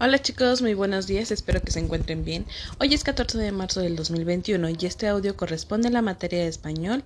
Hola 0.00 0.20
chicos, 0.20 0.62
muy 0.62 0.74
buenos 0.74 1.06
días, 1.06 1.30
espero 1.30 1.62
que 1.62 1.70
se 1.70 1.78
encuentren 1.78 2.24
bien. 2.24 2.44
Hoy 2.80 2.92
es 2.92 3.04
14 3.04 3.38
de 3.38 3.52
marzo 3.52 3.80
del 3.80 3.94
2021 3.94 4.68
y 4.70 4.76
este 4.82 5.06
audio 5.06 5.36
corresponde 5.36 5.86
a 5.86 5.92
la 5.92 6.02
materia 6.02 6.40
de 6.40 6.48
español 6.48 7.04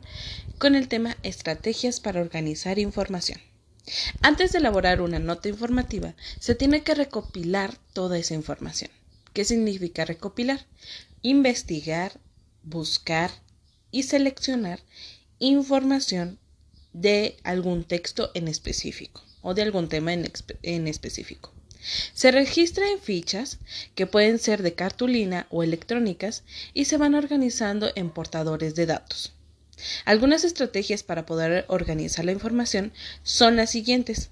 con 0.56 0.74
el 0.74 0.88
tema 0.88 1.18
Estrategias 1.22 2.00
para 2.00 2.22
organizar 2.22 2.78
información. 2.78 3.38
Antes 4.22 4.52
de 4.52 4.58
elaborar 4.60 5.02
una 5.02 5.18
nota 5.18 5.50
informativa, 5.50 6.14
se 6.40 6.54
tiene 6.54 6.82
que 6.82 6.94
recopilar 6.94 7.76
toda 7.92 8.16
esa 8.16 8.32
información. 8.32 8.90
¿Qué 9.34 9.44
significa 9.44 10.06
recopilar? 10.06 10.64
Investigar, 11.20 12.18
buscar 12.62 13.30
y 13.90 14.04
seleccionar 14.04 14.80
información 15.38 16.38
de 16.94 17.36
algún 17.44 17.84
texto 17.84 18.30
en 18.32 18.48
específico 18.48 19.22
o 19.42 19.52
de 19.52 19.60
algún 19.60 19.90
tema 19.90 20.14
en, 20.14 20.32
en 20.62 20.88
específico. 20.88 21.53
Se 22.14 22.30
registra 22.30 22.88
en 22.90 22.98
fichas 22.98 23.58
que 23.94 24.06
pueden 24.06 24.38
ser 24.38 24.62
de 24.62 24.74
cartulina 24.74 25.46
o 25.50 25.62
electrónicas 25.62 26.42
y 26.72 26.86
se 26.86 26.96
van 26.96 27.14
organizando 27.14 27.90
en 27.94 28.08
portadores 28.10 28.74
de 28.74 28.86
datos. 28.86 29.34
Algunas 30.06 30.44
estrategias 30.44 31.02
para 31.02 31.26
poder 31.26 31.66
organizar 31.68 32.24
la 32.24 32.32
información 32.32 32.92
son 33.22 33.56
las 33.56 33.70
siguientes. 33.70 34.30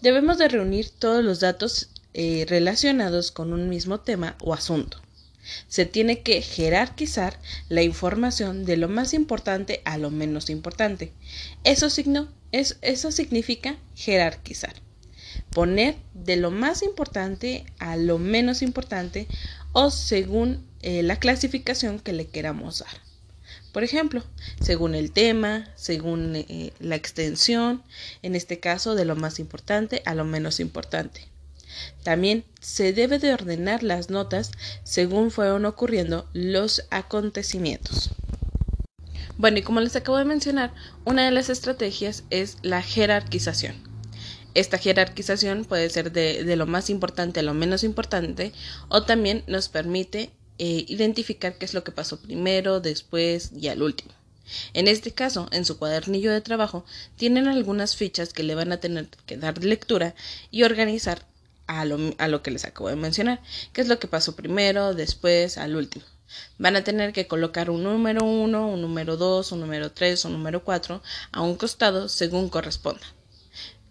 Debemos 0.00 0.38
de 0.38 0.48
reunir 0.48 0.90
todos 0.90 1.22
los 1.22 1.38
datos 1.38 1.90
eh, 2.12 2.44
relacionados 2.48 3.30
con 3.30 3.52
un 3.52 3.68
mismo 3.68 4.00
tema 4.00 4.36
o 4.40 4.52
asunto. 4.52 5.00
Se 5.68 5.86
tiene 5.86 6.22
que 6.22 6.42
jerarquizar 6.42 7.38
la 7.68 7.82
información 7.82 8.64
de 8.64 8.76
lo 8.76 8.88
más 8.88 9.14
importante 9.14 9.80
a 9.84 9.96
lo 9.96 10.10
menos 10.10 10.50
importante. 10.50 11.12
Eso, 11.62 11.86
eso 12.52 13.12
significa 13.12 13.78
jerarquizar 13.94 14.74
poner 15.50 15.96
de 16.14 16.36
lo 16.36 16.50
más 16.50 16.82
importante 16.82 17.64
a 17.78 17.96
lo 17.96 18.18
menos 18.18 18.62
importante 18.62 19.26
o 19.72 19.90
según 19.90 20.66
eh, 20.82 21.02
la 21.02 21.16
clasificación 21.16 22.00
que 22.00 22.12
le 22.12 22.26
queramos 22.26 22.80
dar. 22.80 23.10
Por 23.72 23.84
ejemplo, 23.84 24.24
según 24.60 24.94
el 24.94 25.12
tema, 25.12 25.68
según 25.76 26.34
eh, 26.34 26.72
la 26.80 26.96
extensión, 26.96 27.82
en 28.22 28.34
este 28.34 28.58
caso 28.58 28.94
de 28.94 29.04
lo 29.04 29.14
más 29.14 29.38
importante 29.38 30.02
a 30.06 30.14
lo 30.14 30.24
menos 30.24 30.58
importante. 30.58 31.28
También 32.02 32.44
se 32.60 32.92
debe 32.92 33.18
de 33.18 33.32
ordenar 33.32 33.82
las 33.82 34.10
notas 34.10 34.50
según 34.82 35.30
fueron 35.30 35.64
ocurriendo 35.66 36.28
los 36.32 36.84
acontecimientos. 36.90 38.10
Bueno, 39.38 39.58
y 39.58 39.62
como 39.62 39.80
les 39.80 39.96
acabo 39.96 40.18
de 40.18 40.24
mencionar, 40.24 40.74
una 41.04 41.24
de 41.24 41.30
las 41.30 41.48
estrategias 41.48 42.24
es 42.30 42.58
la 42.62 42.82
jerarquización. 42.82 43.89
Esta 44.54 44.78
jerarquización 44.78 45.64
puede 45.64 45.88
ser 45.90 46.10
de, 46.12 46.56
lo 46.56 46.66
más 46.66 46.90
importante 46.90 47.40
a 47.40 47.42
lo 47.44 47.54
menos 47.54 47.84
importante 47.84 48.52
o 48.88 49.04
también 49.04 49.44
nos 49.46 49.68
permite 49.68 50.30
eh, 50.58 50.84
identificar 50.88 51.56
qué 51.56 51.64
es 51.64 51.74
lo 51.74 51.84
que 51.84 51.92
pasó 51.92 52.20
primero, 52.20 52.80
después 52.80 53.52
y 53.54 53.68
al 53.68 53.82
último. 53.82 54.12
En 54.74 54.88
este 54.88 55.12
caso, 55.12 55.48
en 55.52 55.64
su 55.64 55.78
cuadernillo 55.78 56.32
de 56.32 56.40
trabajo, 56.40 56.84
tienen 57.16 57.46
algunas 57.46 57.94
fichas 57.94 58.32
que 58.32 58.42
le 58.42 58.56
van 58.56 58.72
a 58.72 58.80
tener 58.80 59.08
que 59.26 59.36
dar 59.36 59.62
lectura 59.62 60.14
y 60.50 60.64
organizar 60.64 61.24
a 61.68 61.84
lo, 61.84 61.98
a 62.18 62.26
lo 62.26 62.42
que 62.42 62.50
les 62.50 62.64
acabo 62.64 62.88
de 62.88 62.96
mencionar, 62.96 63.40
qué 63.72 63.80
es 63.80 63.86
lo 63.86 64.00
que 64.00 64.08
pasó 64.08 64.34
primero, 64.34 64.94
después, 64.94 65.56
al 65.56 65.76
último. 65.76 66.04
Van 66.58 66.74
a 66.74 66.82
tener 66.82 67.12
que 67.12 67.28
colocar 67.28 67.70
un 67.70 67.84
número 67.84 68.24
1, 68.24 68.68
un 68.68 68.82
número 68.82 69.16
2, 69.16 69.52
un 69.52 69.60
número 69.60 69.92
3, 69.92 70.24
un 70.24 70.32
número 70.32 70.64
4 70.64 71.00
a 71.32 71.40
un 71.42 71.56
costado 71.56 72.08
según 72.08 72.48
corresponda. 72.48 73.06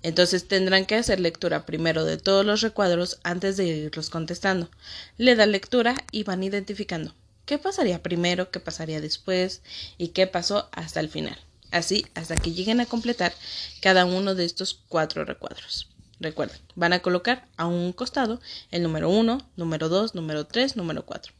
Entonces 0.01 0.47
tendrán 0.47 0.85
que 0.85 0.95
hacer 0.95 1.19
lectura 1.19 1.65
primero 1.65 2.05
de 2.05 2.17
todos 2.17 2.45
los 2.45 2.61
recuadros 2.61 3.19
antes 3.23 3.57
de 3.57 3.67
irlos 3.67 4.09
contestando. 4.09 4.69
Le 5.17 5.35
dan 5.35 5.51
lectura 5.51 5.95
y 6.11 6.23
van 6.23 6.43
identificando 6.43 7.13
qué 7.49 7.57
pasaría 7.57 8.03
primero, 8.03 8.51
qué 8.51 8.59
pasaría 8.59 9.01
después 9.01 9.63
y 9.97 10.09
qué 10.09 10.27
pasó 10.27 10.69
hasta 10.71 10.99
el 10.99 11.09
final. 11.09 11.35
Así 11.71 12.05
hasta 12.13 12.35
que 12.35 12.51
lleguen 12.51 12.79
a 12.79 12.85
completar 12.85 13.33
cada 13.81 14.05
uno 14.05 14.35
de 14.35 14.45
estos 14.45 14.79
cuatro 14.87 15.25
recuadros. 15.25 15.87
Recuerden, 16.19 16.59
van 16.75 16.93
a 16.93 16.99
colocar 16.99 17.47
a 17.57 17.65
un 17.65 17.91
costado 17.91 18.39
el 18.69 18.83
número 18.83 19.09
1, 19.09 19.49
número 19.55 19.89
2, 19.89 20.13
número 20.13 20.45
3, 20.45 20.75
número 20.75 21.07
4. 21.07 21.33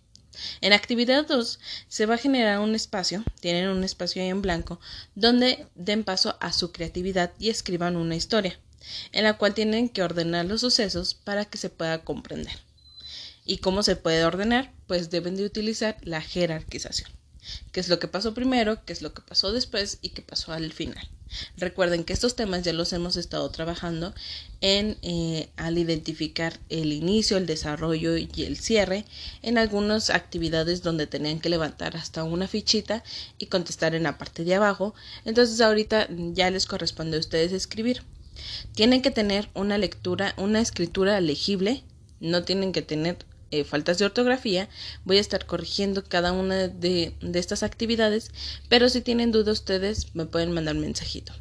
En 0.62 0.74
actividad 0.74 1.28
2 1.28 1.60
se 1.88 2.06
va 2.06 2.16
a 2.16 2.20
generar 2.20 2.60
un 2.60 2.76
espacio, 2.76 3.24
tienen 3.40 3.70
un 3.70 3.84
espacio 3.84 4.22
ahí 4.22 4.30
en 4.30 4.42
blanco, 4.42 4.80
donde 5.16 5.66
den 5.76 6.04
paso 6.04 6.38
a 6.40 6.54
su 6.54 6.72
creatividad 6.72 7.32
y 7.40 7.50
escriban 7.50 7.96
una 7.96 8.16
historia, 8.16 8.60
en 9.12 9.24
la 9.24 9.38
cual 9.38 9.54
tienen 9.54 9.90
que 9.90 10.04
ordenar 10.04 10.46
los 10.46 10.62
sucesos 10.62 11.14
para 11.14 11.46
que 11.46 11.58
se 11.58 11.70
pueda 11.70 12.04
comprender. 12.04 12.54
¿Y 13.46 13.58
cómo 13.58 13.84
se 13.84 13.96
puede 13.96 14.24
ordenar? 14.26 14.72
Pues 14.88 15.10
deben 15.10 15.36
de 15.36 15.46
utilizar 15.46 15.98
la 16.04 16.22
jerarquización. 16.22 17.10
¿Qué 17.72 17.80
es 17.80 17.90
lo 17.90 18.00
que 18.00 18.08
pasó 18.08 18.34
primero? 18.34 18.86
¿Qué 18.86 18.94
es 18.94 19.02
lo 19.02 19.14
que 19.14 19.22
pasó 19.22 19.52
después? 19.52 19.98
¿Y 20.02 20.10
qué 20.10 20.22
pasó 20.22 20.52
al 20.54 20.72
final? 20.72 21.10
Recuerden 21.58 22.04
que 22.04 22.14
estos 22.14 22.36
temas 22.36 22.64
ya 22.64 22.74
los 22.74 22.94
hemos 22.94 23.16
estado 23.16 23.50
trabajando 23.50 24.14
en 24.62 24.98
eh, 25.02 25.50
al 25.58 25.78
identificar 25.78 26.60
el 26.70 26.92
inicio, 26.92 27.38
el 27.38 27.46
desarrollo 27.46 28.18
y 28.18 28.30
el 28.38 28.58
cierre 28.58 29.06
en 29.42 29.58
algunas 29.58 30.10
actividades 30.10 30.82
donde 30.82 31.08
tenían 31.08 31.40
que 31.40 31.50
levantar 31.50 31.96
hasta 31.96 32.24
una 32.24 32.48
fichita 32.48 33.04
y 33.38 33.48
contestar 33.48 33.96
en 33.96 34.04
la 34.04 34.18
parte 34.18 34.44
de 34.44 34.56
abajo. 34.56 34.94
Entonces 35.26 35.62
ahorita 35.62 36.08
ya 36.34 36.50
les 36.50 36.66
corresponde 36.66 37.18
a 37.18 37.22
ustedes 37.22 37.52
escribir. 37.52 38.04
Tienen 38.74 39.02
que 39.02 39.12
tener 39.12 39.50
una 39.54 39.78
lectura, 39.78 40.34
una 40.38 40.62
escritura 40.62 41.20
legible, 41.22 41.84
no 42.20 42.44
tienen 42.44 42.72
que 42.72 42.82
tener 42.82 43.18
eh, 43.52 43.64
faltas 43.64 43.98
de 43.98 44.06
ortografía, 44.06 44.70
voy 45.06 45.18
a 45.18 45.22
estar 45.22 45.46
corrigiendo 45.46 46.04
cada 46.04 46.32
una 46.32 46.68
de, 46.68 47.14
estas 47.34 47.64
actividades, 47.64 48.32
pero 48.68 48.90
si 48.90 49.02
tienen 49.02 49.32
dudas 49.32 49.60
ustedes 49.60 50.16
me 50.16 50.26
pueden 50.26 50.52
mandar 50.52 50.76
un 50.76 50.82
mensajito. 50.82 51.34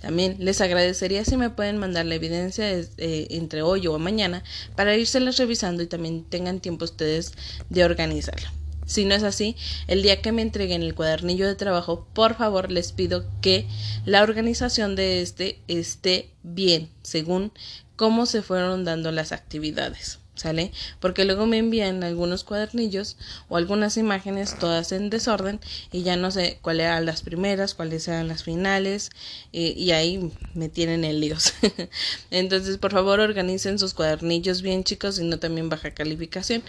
También 0.00 0.36
les 0.38 0.60
agradecería 0.60 1.24
si 1.24 1.36
me 1.36 1.50
pueden 1.50 1.76
mandar 1.76 2.06
la 2.06 2.14
evidencia 2.14 2.70
eh, 2.72 2.86
entre 3.30 3.62
hoy 3.62 3.86
o 3.86 3.98
mañana 3.98 4.42
para 4.74 4.96
írselas 4.96 5.36
revisando 5.36 5.82
y 5.82 5.86
también 5.86 6.24
tengan 6.24 6.60
tiempo 6.60 6.84
ustedes 6.84 7.32
de 7.68 7.84
organizarla. 7.84 8.52
Si 8.86 9.04
no 9.04 9.14
es 9.16 9.24
así, 9.24 9.56
el 9.88 10.02
día 10.02 10.22
que 10.22 10.30
me 10.30 10.42
entreguen 10.42 10.82
el 10.82 10.94
cuadernillo 10.94 11.48
de 11.48 11.56
trabajo, 11.56 12.06
por 12.14 12.36
favor 12.36 12.70
les 12.70 12.92
pido 12.92 13.26
que 13.42 13.66
la 14.04 14.22
organización 14.22 14.94
de 14.94 15.22
este 15.22 15.60
esté 15.66 16.30
bien, 16.44 16.88
según 17.02 17.52
cómo 17.96 18.26
se 18.26 18.42
fueron 18.42 18.84
dando 18.84 19.10
las 19.10 19.32
actividades. 19.32 20.20
¿Sale? 20.36 20.72
Porque 21.00 21.24
luego 21.24 21.46
me 21.46 21.58
envían 21.58 22.04
algunos 22.04 22.44
cuadernillos 22.44 23.16
o 23.48 23.56
algunas 23.56 23.96
imágenes 23.96 24.58
todas 24.58 24.92
en 24.92 25.10
desorden 25.10 25.60
y 25.92 26.02
ya 26.02 26.16
no 26.16 26.30
sé 26.30 26.58
cuáles 26.62 26.84
eran 26.86 27.06
las 27.06 27.22
primeras, 27.22 27.74
cuáles 27.74 28.06
eran 28.06 28.28
las 28.28 28.44
finales 28.44 29.10
y, 29.52 29.90
ahí 29.90 30.30
me 30.54 30.68
tienen 30.68 31.04
en 31.04 31.20
líos. 31.20 31.54
Entonces, 32.30 32.78
por 32.78 32.92
favor, 32.92 33.20
organicen 33.20 33.78
sus 33.78 33.94
cuadernillos 33.94 34.62
bien, 34.62 34.84
chicos, 34.84 35.18
y 35.18 35.24
no 35.24 35.38
también 35.38 35.68
baja 35.68 35.92
calificación 35.92 36.62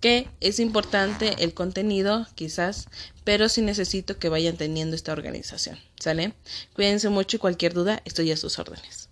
que 0.00 0.28
es 0.40 0.60
importante 0.60 1.34
el 1.42 1.54
contenido, 1.54 2.26
quizás, 2.34 2.88
pero 3.24 3.48
sí 3.48 3.62
necesito 3.62 4.18
que 4.18 4.28
vayan 4.28 4.56
teniendo 4.56 4.94
esta 4.94 5.12
organización, 5.12 5.78
¿sale? 5.98 6.34
Cuídense 6.74 7.08
mucho 7.08 7.36
y 7.36 7.40
cualquier 7.40 7.74
duda, 7.74 8.00
estoy 8.04 8.30
a 8.30 8.36
sus 8.36 8.58
órdenes. 8.58 9.07